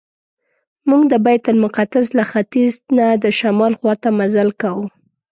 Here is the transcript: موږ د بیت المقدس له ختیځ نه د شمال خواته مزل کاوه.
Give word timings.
موږ 0.89 1.01
د 1.11 1.13
بیت 1.25 1.43
المقدس 1.53 2.07
له 2.17 2.23
ختیځ 2.31 2.73
نه 2.97 3.07
د 3.23 3.25
شمال 3.39 3.73
خواته 3.79 4.09
مزل 4.19 4.49
کاوه. 4.61 4.85